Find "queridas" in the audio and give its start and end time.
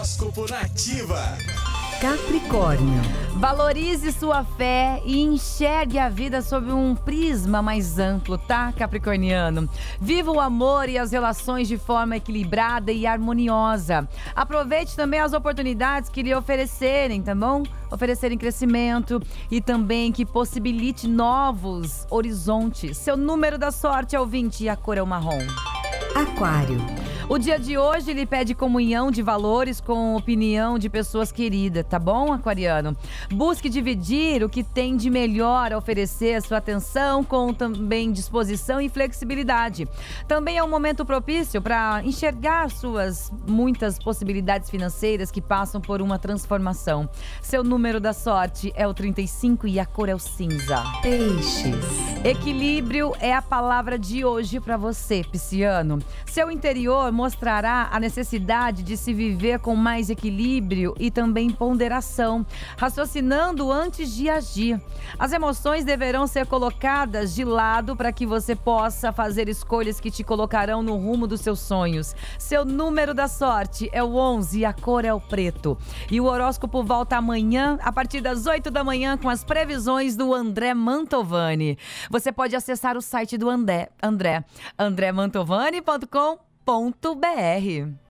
31.30-31.86